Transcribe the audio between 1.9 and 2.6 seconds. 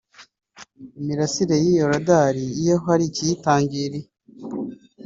radari